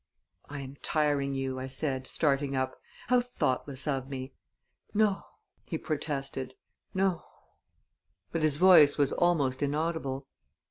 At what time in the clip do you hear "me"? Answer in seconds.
4.09-4.33